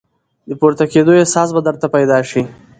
د 0.49 0.51
پورته 0.59 0.85
کېدو 0.93 1.11
احساس 1.19 1.49
به 1.55 1.61
درته 1.67 1.87
پیدا 1.95 2.19
شي! 2.29 2.41